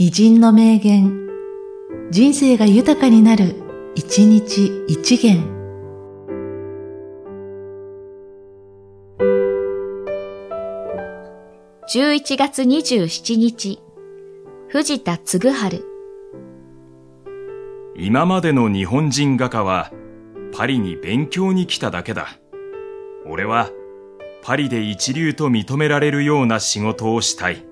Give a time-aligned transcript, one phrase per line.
[0.00, 1.28] 偉人の名言、
[2.12, 3.56] 人生が豊かになる、
[3.96, 5.42] 一日一元。
[11.92, 13.80] 11月27日、
[14.68, 15.84] 藤田嗣治。
[17.96, 19.90] 今までの日本人画家は、
[20.56, 22.28] パリに勉強に来ただけだ。
[23.26, 23.72] 俺は、
[24.44, 27.67] パリで一流と認められるような仕事をしたい。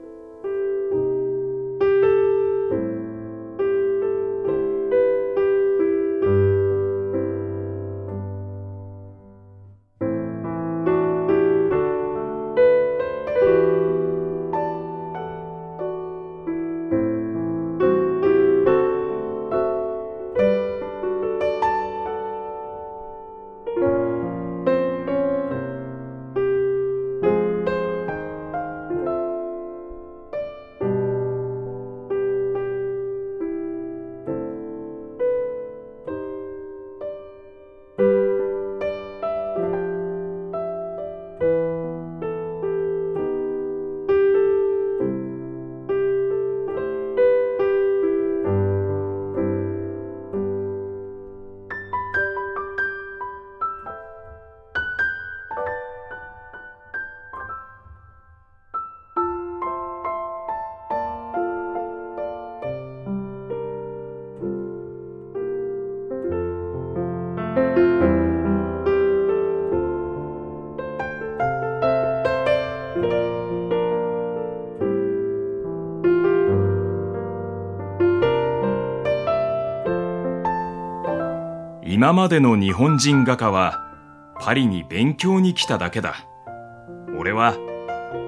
[81.96, 83.82] 今までの日本人画家は
[84.38, 86.26] パリに勉強に来ただけだ。
[87.18, 87.56] 俺は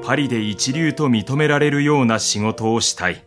[0.02, 3.22] パリで一流と認められるような仕事をしたい。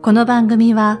[0.00, 1.00] この番組は、